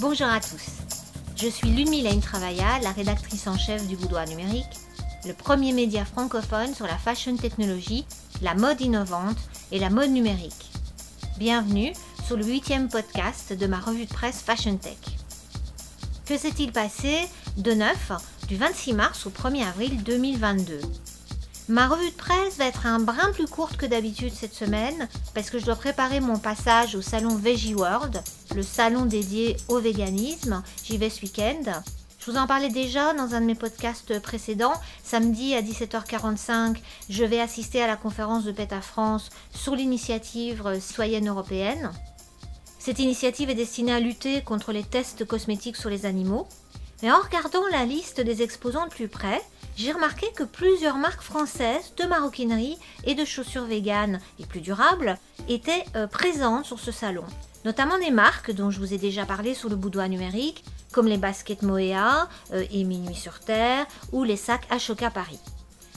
Bonjour 0.00 0.26
à 0.26 0.40
tous. 0.40 0.82
Je 1.36 1.46
suis 1.46 1.70
Ludmila 1.70 2.10
Travailla, 2.16 2.80
la 2.82 2.90
rédactrice 2.90 3.46
en 3.46 3.56
chef 3.56 3.86
du 3.86 3.96
Boudoir 3.96 4.26
numérique, 4.26 4.64
le 5.24 5.32
premier 5.32 5.72
média 5.72 6.04
francophone 6.04 6.74
sur 6.74 6.86
la 6.86 6.98
fashion 6.98 7.36
technologie, 7.36 8.04
la 8.42 8.56
mode 8.56 8.80
innovante 8.80 9.38
et 9.70 9.78
la 9.78 9.90
mode 9.90 10.10
numérique. 10.10 10.72
Bienvenue 11.38 11.92
sur 12.26 12.36
le 12.36 12.44
huitième 12.44 12.88
podcast 12.88 13.52
de 13.52 13.66
ma 13.68 13.78
revue 13.78 14.06
de 14.06 14.12
presse 14.12 14.42
Fashion 14.42 14.76
Tech. 14.76 14.98
Que 16.26 16.36
s'est-il 16.36 16.72
passé 16.72 17.28
de 17.56 17.72
neuf 17.72 18.10
du 18.48 18.56
26 18.56 18.94
mars 18.94 19.26
au 19.26 19.30
1er 19.30 19.68
avril 19.68 20.02
2022 20.02 20.80
Ma 21.68 21.88
revue 21.88 22.10
de 22.10 22.14
presse 22.16 22.58
va 22.58 22.66
être 22.66 22.84
un 22.84 22.98
brin 22.98 23.32
plus 23.32 23.46
courte 23.46 23.78
que 23.78 23.86
d'habitude 23.86 24.34
cette 24.34 24.52
semaine 24.52 25.08
parce 25.34 25.48
que 25.48 25.58
je 25.58 25.64
dois 25.64 25.76
préparer 25.76 26.20
mon 26.20 26.38
passage 26.38 26.94
au 26.94 27.00
salon 27.00 27.36
Veggie 27.36 27.74
World, 27.74 28.22
le 28.54 28.62
salon 28.62 29.06
dédié 29.06 29.56
au 29.68 29.78
véganisme. 29.78 30.62
J'y 30.84 30.98
vais 30.98 31.08
ce 31.08 31.22
week-end. 31.22 31.62
Je 32.18 32.30
vous 32.30 32.36
en 32.36 32.46
parlais 32.46 32.68
déjà 32.68 33.14
dans 33.14 33.34
un 33.34 33.40
de 33.40 33.46
mes 33.46 33.54
podcasts 33.54 34.20
précédents. 34.20 34.74
Samedi 35.02 35.54
à 35.54 35.62
17h45, 35.62 36.76
je 37.08 37.24
vais 37.24 37.40
assister 37.40 37.82
à 37.82 37.86
la 37.86 37.96
conférence 37.96 38.44
de 38.44 38.52
PETA 38.52 38.82
France 38.82 39.30
sur 39.50 39.74
l'initiative 39.74 40.62
citoyenne 40.80 41.30
européenne. 41.30 41.92
Cette 42.78 42.98
initiative 42.98 43.48
est 43.48 43.54
destinée 43.54 43.94
à 43.94 44.00
lutter 44.00 44.42
contre 44.42 44.72
les 44.72 44.84
tests 44.84 45.24
cosmétiques 45.24 45.76
sur 45.76 45.88
les 45.88 46.04
animaux. 46.04 46.46
Mais 47.02 47.10
en 47.10 47.20
regardant 47.20 47.66
la 47.72 47.86
liste 47.86 48.20
des 48.20 48.42
exposants 48.42 48.84
de 48.84 48.90
plus 48.90 49.08
près, 49.08 49.42
j'ai 49.76 49.92
remarqué 49.92 50.26
que 50.36 50.44
plusieurs 50.44 50.96
marques 50.96 51.22
françaises 51.22 51.94
de 51.96 52.04
maroquinerie 52.04 52.78
et 53.04 53.14
de 53.14 53.24
chaussures 53.24 53.64
véganes 53.64 54.20
et 54.38 54.46
plus 54.46 54.60
durables 54.60 55.18
étaient 55.48 55.84
euh, 55.96 56.06
présentes 56.06 56.64
sur 56.64 56.78
ce 56.78 56.92
salon. 56.92 57.24
Notamment 57.64 57.98
des 57.98 58.10
marques 58.10 58.52
dont 58.52 58.70
je 58.70 58.78
vous 58.78 58.94
ai 58.94 58.98
déjà 58.98 59.26
parlé 59.26 59.54
sur 59.54 59.68
le 59.68 59.76
boudoir 59.76 60.08
numérique, 60.08 60.64
comme 60.92 61.08
les 61.08 61.16
baskets 61.16 61.62
Moea 61.62 62.28
euh, 62.52 62.64
et 62.70 62.84
Minuit 62.84 63.16
sur 63.16 63.40
Terre 63.40 63.86
ou 64.12 64.22
les 64.22 64.36
sacs 64.36 64.66
Ashoka 64.70 65.10
Paris. 65.10 65.40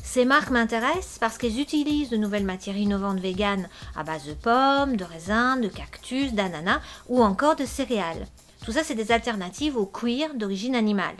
Ces 0.01 0.25
marques 0.25 0.49
m'intéressent 0.49 1.19
parce 1.19 1.37
qu'elles 1.37 1.59
utilisent 1.59 2.09
de 2.09 2.17
nouvelles 2.17 2.45
matières 2.45 2.77
innovantes 2.77 3.19
véganes 3.19 3.67
à 3.95 4.03
base 4.03 4.25
de 4.25 4.33
pommes, 4.33 4.95
de 4.95 5.03
raisins, 5.03 5.61
de 5.61 5.67
cactus, 5.67 6.33
d'ananas 6.33 6.79
ou 7.09 7.21
encore 7.21 7.57
de 7.57 7.65
céréales. 7.65 8.25
Tout 8.65 8.71
ça, 8.71 8.83
c'est 8.83 8.95
des 8.95 9.11
alternatives 9.11 9.77
au 9.77 9.85
cuir 9.85 10.33
d'origine 10.33 10.75
animale. 10.75 11.15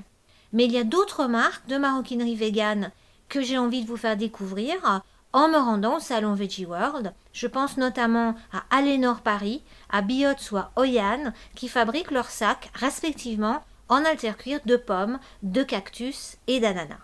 Mais 0.53 0.65
il 0.65 0.71
y 0.71 0.77
a 0.77 0.83
d'autres 0.83 1.27
marques 1.27 1.67
de 1.67 1.77
maroquinerie 1.77 2.35
végane 2.35 2.91
que 3.29 3.41
j'ai 3.41 3.57
envie 3.57 3.83
de 3.83 3.87
vous 3.87 3.97
faire 3.97 4.17
découvrir 4.17 5.01
en 5.33 5.49
me 5.49 5.57
rendant 5.57 5.97
au 5.97 5.99
salon 5.99 6.33
Veggie 6.33 6.65
World. 6.65 7.13
Je 7.33 7.47
pense 7.47 7.77
notamment 7.77 8.35
à 8.51 8.63
Alénor 8.75 9.21
Paris, 9.21 9.61
à 9.89 10.01
Biots 10.01 10.51
ou 10.51 10.57
à 10.57 10.71
Oyan 10.75 11.33
qui 11.55 11.67
fabriquent 11.67 12.11
leurs 12.11 12.31
sacs 12.31 12.71
respectivement 12.73 13.63
en 13.89 14.03
cuir 14.37 14.59
de 14.65 14.75
pommes, 14.75 15.19
de 15.43 15.63
cactus 15.63 16.37
et 16.47 16.59
d'ananas. 16.59 16.97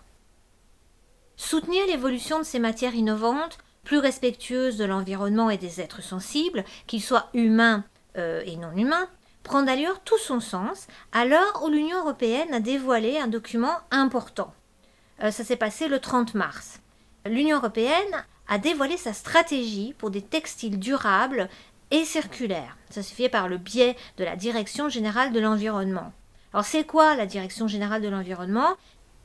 Soutenir 1.36 1.86
l'évolution 1.86 2.38
de 2.38 2.44
ces 2.44 2.58
matières 2.58 2.94
innovantes, 2.94 3.58
plus 3.84 3.98
respectueuses 3.98 4.76
de 4.76 4.84
l'environnement 4.84 5.50
et 5.50 5.58
des 5.58 5.80
êtres 5.80 6.02
sensibles, 6.02 6.64
qu'ils 6.86 7.02
soient 7.02 7.28
humains 7.34 7.84
euh, 8.16 8.42
et 8.46 8.56
non 8.56 8.72
humains, 8.76 9.08
prend 9.44 9.62
d'ailleurs 9.62 10.00
tout 10.00 10.18
son 10.18 10.40
sens 10.40 10.88
à 11.12 11.24
l'heure 11.24 11.62
où 11.64 11.68
l'Union 11.68 11.98
européenne 12.00 12.52
a 12.52 12.58
dévoilé 12.58 13.18
un 13.18 13.28
document 13.28 13.76
important. 13.92 14.52
Euh, 15.22 15.30
ça 15.30 15.44
s'est 15.44 15.56
passé 15.56 15.86
le 15.86 16.00
30 16.00 16.34
mars. 16.34 16.80
L'Union 17.26 17.58
européenne 17.58 18.24
a 18.48 18.58
dévoilé 18.58 18.96
sa 18.96 19.12
stratégie 19.12 19.94
pour 19.96 20.10
des 20.10 20.22
textiles 20.22 20.78
durables 20.78 21.48
et 21.90 22.04
circulaires. 22.04 22.76
Ça 22.90 23.02
s'est 23.02 23.14
fait 23.14 23.28
par 23.28 23.48
le 23.48 23.58
biais 23.58 23.96
de 24.16 24.24
la 24.24 24.34
Direction 24.34 24.88
générale 24.88 25.32
de 25.32 25.40
l'environnement. 25.40 26.12
Alors 26.52 26.64
c'est 26.64 26.84
quoi 26.84 27.14
la 27.14 27.26
Direction 27.26 27.68
générale 27.68 28.02
de 28.02 28.08
l'environnement? 28.08 28.76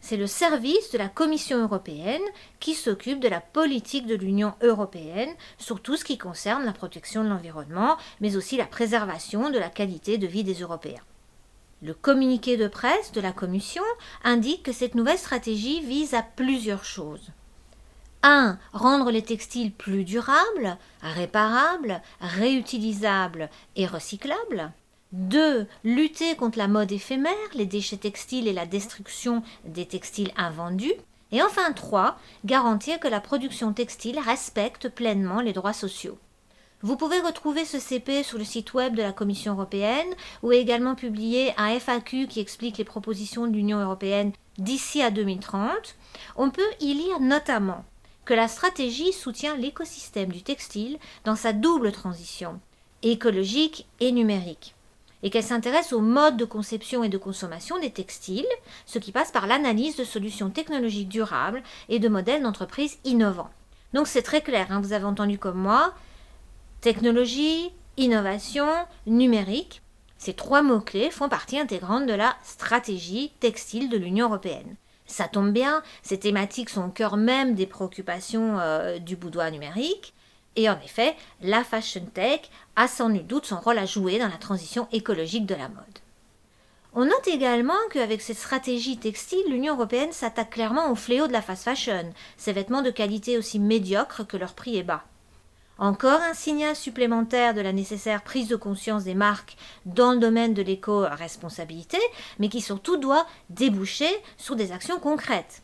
C'est 0.02 0.18
le 0.18 0.28
service 0.28 0.92
de 0.92 0.98
la 0.98 1.10
Commission 1.10 1.62
européenne 1.62 2.22
qui 2.60 2.74
s'occupe 2.74 3.20
de 3.20 3.28
la 3.28 3.42
politique 3.42 4.08
de 4.08 4.16
l'Union 4.16 4.54
européenne 4.62 5.34
sur 5.58 5.82
tout 5.82 5.98
ce 5.98 6.06
qui 6.06 6.18
concerne 6.18 6.66
la 6.66 6.74
protection 6.74 7.24
de 7.24 7.30
l'environnement, 7.30 7.98
mais 8.22 8.36
aussi 8.36 8.58
la 8.58 8.66
préservation 8.66 9.50
de 9.50 9.60
la 9.60 9.70
qualité 9.70 10.18
de 10.18 10.28
vie 10.28 10.44
des 10.44 10.62
Européens. 10.62 11.04
Le 11.82 11.94
communiqué 11.94 12.58
de 12.58 12.68
presse 12.68 13.12
de 13.14 13.22
la 13.22 13.32
Commission 13.32 13.84
indique 14.24 14.64
que 14.64 14.74
cette 14.74 14.96
nouvelle 14.96 15.18
stratégie 15.18 15.82
vise 15.82 16.14
à 16.14 16.22
plusieurs 16.22 16.84
choses. 16.84 17.32
1. 18.24 18.58
Rendre 18.74 19.12
les 19.12 19.22
textiles 19.22 19.72
plus 19.72 20.04
durables, 20.04 20.78
réparables, 21.02 22.02
réutilisables 22.20 23.50
et 23.78 23.86
recyclables. 23.86 24.74
2. 25.12 25.66
Lutter 25.84 26.36
contre 26.36 26.60
la 26.60 26.68
mode 26.68 26.92
éphémère, 26.92 27.34
les 27.56 27.66
déchets 27.66 27.98
textiles 27.98 28.48
et 28.48 28.54
la 28.54 28.68
destruction 28.68 29.42
des 29.66 29.88
textiles 29.88 30.32
invendus. 30.38 30.94
Et 31.32 31.42
enfin 31.42 31.72
3. 31.72 32.20
Garantir 32.46 33.00
que 33.00 33.08
la 33.08 33.20
production 33.20 33.74
textile 33.74 34.20
respecte 34.20 34.88
pleinement 34.88 35.42
les 35.42 35.54
droits 35.54 35.74
sociaux. 35.74 36.20
Vous 36.82 36.96
pouvez 36.96 37.20
retrouver 37.20 37.66
ce 37.66 37.80
CP 37.80 38.22
sur 38.22 38.38
le 38.38 38.44
site 38.44 38.76
web 38.76 38.96
de 38.96 39.02
la 39.02 39.12
Commission 39.12 39.54
européenne, 39.54 40.14
est 40.44 40.58
également 40.58 40.94
publié 40.94 41.54
un 41.58 41.78
FAQ 41.80 42.28
qui 42.28 42.40
explique 42.40 42.78
les 42.78 42.86
propositions 42.86 43.48
de 43.48 43.54
l'Union 43.54 43.80
européenne 43.80 44.32
d'ici 44.60 45.02
à 45.02 45.10
2030. 45.10 45.70
On 46.36 46.52
peut 46.52 46.62
y 46.80 46.94
lire 46.94 47.20
notamment 47.20 47.84
que 48.26 48.36
la 48.36 48.48
stratégie 48.48 49.12
soutient 49.12 49.58
l'écosystème 49.58 50.32
du 50.32 50.44
textile 50.44 51.00
dans 51.26 51.36
sa 51.36 51.52
double 51.52 51.92
transition, 51.92 52.60
écologique 53.02 53.88
et 54.00 54.12
numérique 54.12 54.76
et 55.24 55.30
qu'elle 55.30 55.44
s'intéresse 55.44 55.94
au 55.94 56.00
mode 56.00 56.38
de 56.38 56.46
conception 56.46 57.04
et 57.04 57.10
de 57.10 57.18
consommation 57.18 57.80
des 57.80 57.92
textiles, 57.92 58.46
ce 58.86 59.00
qui 59.00 59.12
passe 59.12 59.32
par 59.32 59.48
l'analyse 59.48 59.96
de 59.96 60.04
solutions 60.04 60.50
technologiques 60.50 61.10
durables 61.10 61.64
et 61.90 62.00
de 62.00 62.10
modèles 62.10 62.44
d'entreprise 62.44 62.98
innovants. 63.04 63.50
Donc 63.94 64.08
c'est 64.08 64.22
très 64.22 64.42
clair, 64.42 64.68
hein, 64.70 64.82
vous 64.82 64.94
avez 64.94 65.06
entendu 65.06 65.38
comme 65.38 65.58
moi, 65.58 65.94
technologie, 66.82 67.72
innovation, 67.98 68.68
numérique, 69.08 69.82
ces 70.20 70.34
trois 70.34 70.62
mots-clés 70.62 71.12
font 71.12 71.30
partie 71.30 71.58
intégrante 71.58 72.06
de 72.06 72.14
la 72.14 72.36
stratégie 72.44 73.32
textile 73.40 73.90
de 73.90 73.98
l'Union 73.98 74.28
européenne. 74.28 74.76
Ça 75.06 75.30
tombe 75.30 75.52
bien, 75.52 75.82
ces 76.04 76.20
thématiques 76.20 76.70
sont 76.70 76.88
au 76.88 76.90
cœur 76.90 77.16
même 77.16 77.56
des 77.56 77.66
préoccupations 77.66 78.60
euh, 78.60 79.00
du 79.00 79.16
boudoir 79.16 79.50
numérique, 79.50 80.14
et 80.56 80.70
en 80.70 80.80
effet, 80.82 81.16
la 81.42 81.64
fashion 81.64 82.06
tech 82.14 82.42
a 82.76 82.88
sans 82.88 83.10
nul 83.10 83.26
doute 83.26 83.46
son 83.46 83.60
rôle 83.60 83.78
à 83.78 83.86
jouer 83.86 84.20
dans 84.20 84.28
la 84.28 84.38
transition 84.38 84.88
écologique 84.92 85.46
de 85.46 85.56
la 85.56 85.70
mode. 85.70 86.00
On 86.94 87.06
note 87.06 87.28
également 87.28 87.78
qu'avec 87.92 88.22
cette 88.22 88.38
stratégie 88.38 88.98
textile, 88.98 89.46
l'Union 89.48 89.76
européenne 89.76 90.12
s'attaque 90.12 90.50
clairement 90.50 90.92
au 90.92 90.96
fléau 90.96 91.28
de 91.28 91.34
la 91.34 91.44
fast 91.44 91.64
fashion, 91.64 92.12
ces 92.36 92.52
vêtements 92.52 92.82
de 92.82 92.90
qualité 92.90 93.38
aussi 93.38 93.60
médiocre 93.60 94.26
que 94.26 94.38
leur 94.38 94.54
prix 94.54 94.78
est 94.78 94.84
bas. 94.84 95.04
Encore 95.78 96.20
un 96.20 96.34
signal 96.34 96.76
supplémentaire 96.76 97.54
de 97.54 97.62
la 97.62 97.72
nécessaire 97.72 98.24
prise 98.24 98.50
de 98.50 98.58
conscience 98.58 99.06
des 99.06 99.14
marques 99.14 99.56
dans 99.86 100.12
le 100.14 100.20
domaine 100.20 100.54
de 100.54 100.62
l'éco-responsabilité, 100.64 102.00
mais 102.38 102.50
qui 102.50 102.60
surtout 102.60 102.98
doit 102.98 103.26
déboucher 103.50 104.10
sur 104.38 104.58
des 104.58 104.74
actions 104.74 105.00
concrètes. 105.00 105.62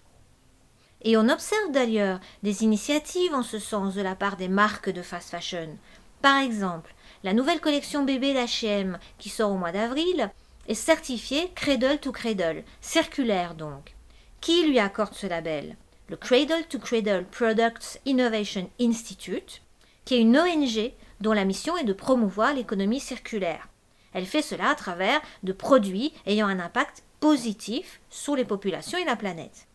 Et 1.07 1.17
on 1.17 1.29
observe 1.29 1.71
d'ailleurs 1.71 2.19
des 2.41 2.63
initiatives 2.63 3.35
en 3.35 3.43
ce 3.43 3.59
sens 3.59 3.93
de 3.93 4.01
la 4.01 4.15
part 4.15 4.37
des 4.37 4.47
marques 4.47 4.89
de 4.89 5.03
fast 5.03 5.29
fashion. 5.29 5.77
Par 6.23 6.39
exemple, 6.39 6.95
la 7.23 7.33
nouvelle 7.33 7.61
collection 7.61 8.03
bébé 8.03 8.33
d'H&M 8.33 8.97
qui 9.19 9.29
sort 9.29 9.51
au 9.51 9.57
mois 9.57 9.71
d'avril 9.71 10.31
est 10.67 10.73
certifiée 10.73 11.51
Cradle 11.53 11.99
to 11.99 12.11
Cradle, 12.11 12.63
circulaire 12.81 13.53
donc. 13.53 13.93
Qui 14.41 14.65
lui 14.65 14.79
accorde 14.79 15.13
ce 15.13 15.27
label? 15.27 15.77
Le 16.09 16.17
Cradle 16.17 16.65
to 16.69 16.79
Cradle 16.79 17.25
Products 17.29 17.99
Innovation 18.07 18.67
Institute, 18.81 19.61
qui 20.05 20.15
est 20.15 20.21
une 20.21 20.35
ONG 20.35 20.91
dont 21.21 21.33
la 21.33 21.45
mission 21.45 21.77
est 21.77 21.83
de 21.83 21.93
promouvoir 21.93 22.55
l'économie 22.55 22.99
circulaire. 22.99 23.67
Elle 24.13 24.25
fait 24.25 24.41
cela 24.41 24.71
à 24.71 24.75
travers 24.75 25.21
de 25.43 25.53
produits 25.53 26.13
ayant 26.25 26.47
un 26.47 26.59
impact 26.59 27.03
positif 27.19 28.01
sur 28.09 28.35
les 28.35 28.45
populations 28.45 28.97
et 28.97 29.05
la 29.05 29.15
planète. 29.15 29.67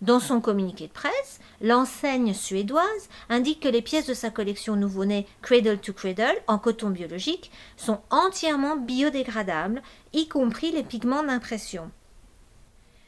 Dans 0.00 0.20
son 0.20 0.40
communiqué 0.40 0.86
de 0.86 0.92
presse, 0.92 1.40
l'enseigne 1.60 2.32
suédoise 2.32 3.08
indique 3.28 3.60
que 3.60 3.68
les 3.68 3.82
pièces 3.82 4.06
de 4.06 4.14
sa 4.14 4.30
collection 4.30 4.76
nouveau-né 4.76 5.26
Cradle 5.42 5.78
to 5.78 5.92
Cradle 5.92 6.36
en 6.46 6.58
coton 6.58 6.90
biologique 6.90 7.50
sont 7.76 7.98
entièrement 8.10 8.76
biodégradables, 8.76 9.82
y 10.12 10.28
compris 10.28 10.70
les 10.70 10.84
pigments 10.84 11.24
d'impression. 11.24 11.90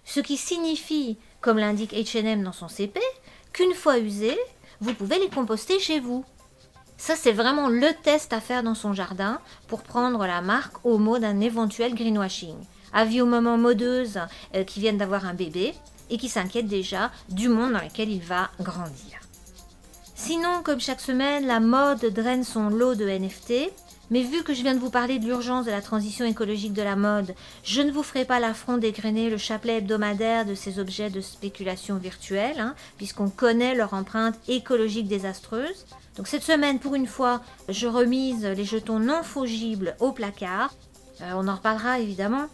Ce 0.05 0.19
qui 0.19 0.37
signifie, 0.37 1.17
comme 1.41 1.59
l'indique 1.59 1.93
H&M 1.93 2.43
dans 2.43 2.53
son 2.53 2.67
CP, 2.67 3.01
qu'une 3.53 3.75
fois 3.75 3.99
usés, 3.99 4.39
vous 4.81 4.95
pouvez 4.95 5.21
les 5.21 5.29
composter 5.29 5.79
chez 5.79 6.01
vous. 6.01 6.25
Ça, 6.97 7.15
c'est 7.15 7.33
vraiment 7.33 7.69
le 7.69 7.89
test 8.03 8.33
à 8.33 8.41
faire 8.41 8.65
dans 8.65 8.75
son 8.75 8.95
jardin 8.95 9.41
pour 9.69 9.83
prendre 9.83 10.27
la 10.27 10.43
marque 10.43 10.85
au 10.85 10.99
mot 10.99 11.19
d'un 11.19 11.41
éventuel 11.41 11.95
greenwashing. 11.95 12.57
Avis 12.93 13.21
aux 13.21 13.27
mamans 13.27 13.57
modeuses 13.57 14.19
euh, 14.57 14.65
qui 14.65 14.81
viennent 14.81 14.99
d'avoir 14.99 15.25
un 15.25 15.35
bébé, 15.35 15.75
et 16.11 16.19
qui 16.19 16.29
s'inquiète 16.29 16.67
déjà 16.67 17.11
du 17.29 17.49
monde 17.49 17.73
dans 17.73 17.83
lequel 17.83 18.11
il 18.11 18.23
va 18.23 18.51
grandir. 18.61 19.21
Sinon, 20.15 20.63
comme 20.63 20.81
chaque 20.81 21.01
semaine, 21.01 21.47
la 21.47 21.61
mode 21.61 22.05
draine 22.13 22.45
son 22.45 22.69
lot 22.69 22.95
de 22.95 23.09
NFT. 23.09 23.73
Mais 24.11 24.23
vu 24.23 24.43
que 24.43 24.53
je 24.53 24.63
viens 24.63 24.75
de 24.75 24.81
vous 24.81 24.91
parler 24.91 25.21
de 25.21 25.25
l'urgence 25.25 25.67
de 25.67 25.71
la 25.71 25.81
transition 25.81 26.27
écologique 26.27 26.73
de 26.73 26.83
la 26.83 26.97
mode, 26.97 27.35
je 27.63 27.81
ne 27.81 27.93
vous 27.93 28.03
ferai 28.03 28.25
pas 28.25 28.41
l'affront 28.41 28.77
d'égrainer 28.77 29.31
le 29.31 29.39
chapelet 29.39 29.79
hebdomadaire 29.79 30.45
de 30.45 30.57
ces 30.57 30.81
objets 30.81 31.11
de 31.11 31.21
spéculation 31.21 31.97
virtuelle, 31.97 32.59
hein, 32.59 32.75
puisqu'on 32.97 33.31
connaît 33.31 33.77
leur 33.77 33.95
empreinte 33.95 34.35
écologique 34.49 35.07
désastreuse. 35.07 35.87
Donc 36.17 36.27
cette 36.27 36.43
semaine, 36.43 36.81
pour 36.81 36.97
une 36.97 37.07
fois, 37.07 37.41
je 37.69 37.87
remise 37.87 38.45
les 38.45 38.65
jetons 38.65 38.99
non 38.99 39.23
fongibles 39.23 39.97
au 40.01 40.11
placard. 40.11 40.75
Euh, 41.23 41.33
on 41.37 41.47
en 41.47 41.55
reparlera 41.55 42.01
évidemment. 42.01 42.47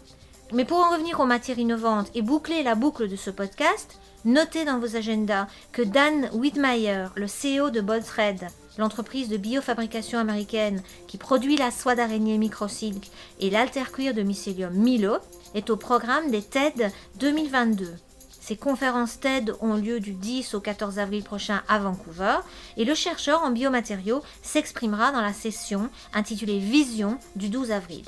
Mais 0.53 0.63
pour 0.63 0.77
en 0.77 0.91
revenir 0.91 1.19
aux 1.19 1.25
matières 1.25 1.59
innovantes 1.59 2.09
et 2.15 2.21
boucler 2.21 2.63
la 2.63 2.75
boucle 2.75 3.09
de 3.09 3.17
ce 3.17 3.29
podcast, 3.29 3.99
notez 4.23 4.63
dans 4.63 4.79
vos 4.79 4.95
agendas 4.95 5.47
que 5.73 5.81
Dan 5.81 6.29
Whitmire, 6.33 7.11
le 7.15 7.25
CEO 7.25 7.69
de 7.69 7.81
Boldthread, 7.81 8.47
l'entreprise 8.77 9.27
de 9.27 9.35
biofabrication 9.35 10.19
américaine 10.19 10.81
qui 11.07 11.17
produit 11.17 11.57
la 11.57 11.69
soie 11.69 11.95
d'araignée 11.95 12.37
Microsilk 12.37 13.11
et 13.41 13.49
l'altercuir 13.49 14.13
de 14.13 14.21
mycélium 14.21 14.73
Milo, 14.73 15.17
est 15.53 15.69
au 15.69 15.75
programme 15.75 16.31
des 16.31 16.41
TED 16.41 16.91
2022. 17.19 17.93
Ces 18.39 18.55
conférences 18.55 19.19
TED 19.19 19.53
ont 19.59 19.75
lieu 19.75 19.99
du 19.99 20.13
10 20.13 20.53
au 20.53 20.61
14 20.61 20.99
avril 20.99 21.23
prochain 21.23 21.61
à 21.67 21.79
Vancouver 21.79 22.37
et 22.77 22.85
le 22.85 22.95
chercheur 22.95 23.43
en 23.43 23.51
biomatériaux 23.51 24.21
s'exprimera 24.41 25.11
dans 25.11 25.19
la 25.19 25.33
session 25.33 25.89
intitulée 26.13 26.59
Vision 26.59 27.17
du 27.35 27.49
12 27.49 27.71
avril. 27.71 28.05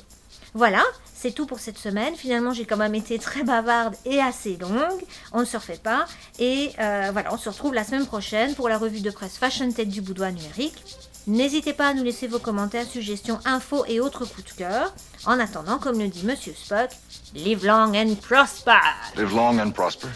Voilà, 0.54 0.82
c'est 1.14 1.32
tout 1.32 1.46
pour 1.46 1.60
cette 1.60 1.78
semaine. 1.78 2.14
Finalement, 2.16 2.52
j'ai 2.52 2.64
quand 2.64 2.76
même 2.76 2.94
été 2.94 3.18
très 3.18 3.42
bavarde 3.44 3.94
et 4.04 4.20
assez 4.20 4.56
longue. 4.56 5.04
On 5.32 5.40
ne 5.40 5.44
se 5.44 5.56
refait 5.56 5.80
pas. 5.82 6.06
Et 6.38 6.72
euh, 6.80 7.10
voilà, 7.12 7.32
on 7.32 7.36
se 7.36 7.48
retrouve 7.48 7.74
la 7.74 7.84
semaine 7.84 8.06
prochaine 8.06 8.54
pour 8.54 8.68
la 8.68 8.78
revue 8.78 9.00
de 9.00 9.10
presse 9.10 9.36
Fashion 9.36 9.70
Tête 9.70 9.88
du 9.88 10.00
Boudoir 10.00 10.32
numérique. 10.32 10.84
N'hésitez 11.26 11.72
pas 11.72 11.88
à 11.88 11.94
nous 11.94 12.02
laisser 12.02 12.26
vos 12.26 12.38
commentaires, 12.38 12.86
suggestions, 12.86 13.38
infos 13.44 13.84
et 13.86 14.00
autres 14.00 14.24
coups 14.24 14.52
de 14.52 14.58
cœur. 14.58 14.92
En 15.26 15.38
attendant, 15.38 15.78
comme 15.78 15.98
le 15.98 16.08
dit 16.08 16.24
Monsieur 16.24 16.54
Spock, 16.54 16.90
live 17.34 17.64
long 17.64 17.94
and 17.94 18.14
prosper. 18.16 18.72
Live 19.16 19.34
long 19.34 19.58
and 19.58 19.70
prosper. 19.70 20.08